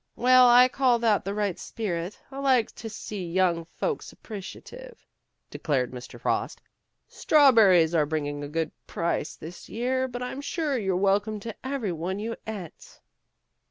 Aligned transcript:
Well, 0.15 0.49
I 0.49 0.67
call 0.67 0.97
that 0.97 1.25
the 1.25 1.33
right 1.35 1.59
spirit. 1.59 2.19
I 2.31 2.39
like 2.39 2.71
to 2.71 2.89
see 2.89 3.23
young 3.23 3.65
folks 3.65 4.11
appreciative," 4.11 5.05
declared 5.51 5.91
Mr. 5.91 6.19
Frost. 6.19 6.59
"Strawberries 7.07 7.93
are 7.93 8.07
bring 8.07 8.25
ing 8.25 8.43
a 8.43 8.47
good 8.49 8.71
price 8.87 9.35
this 9.35 9.69
year, 9.69 10.07
but 10.07 10.23
I'm 10.23 10.41
sure 10.41 10.75
you're 10.75 10.95
welcome 10.97 11.39
to 11.41 11.55
every 11.63 11.91
one 11.91 12.17
you 12.17 12.35
et." 12.47 12.99